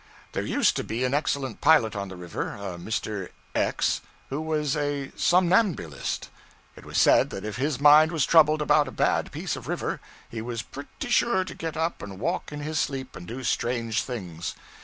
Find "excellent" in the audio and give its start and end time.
1.13-1.61